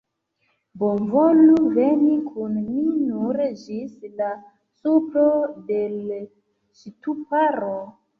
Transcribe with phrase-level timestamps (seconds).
[0.83, 4.31] Bonvolu veni kun mi, nur ĝis la
[4.85, 5.27] supro
[5.69, 6.19] de l'
[6.81, 7.71] ŝtuparo.